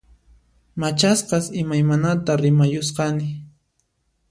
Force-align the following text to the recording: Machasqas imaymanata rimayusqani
Machasqas 0.79 1.45
imaymanata 1.61 2.31
rimayusqani 2.41 3.29